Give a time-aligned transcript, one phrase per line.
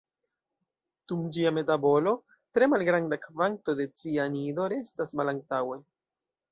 [1.11, 2.13] Dum ĝia metabolo,
[2.57, 5.81] tre malgranda kvanto de cianido restas malantaŭe.